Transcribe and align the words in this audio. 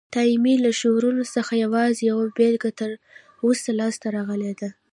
د 0.07 0.11
تایمني 0.15 0.55
له 0.65 0.71
شعرونو 0.79 1.23
څخه 1.35 1.53
یوازي 1.65 2.01
یوه 2.11 2.25
بیلګه 2.37 2.71
تر 2.79 2.91
اوسه 3.45 3.69
لاسته 3.79 4.07
راغلې 4.15 4.53
ده. 4.59 4.69